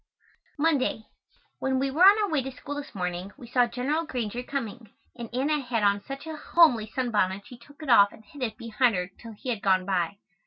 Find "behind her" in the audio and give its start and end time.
8.57-9.11